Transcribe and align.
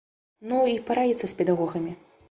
Ну, 0.53 0.61
і 0.71 0.79
параіцца 0.89 1.23
з 1.27 1.33
педагогамі. 1.43 1.99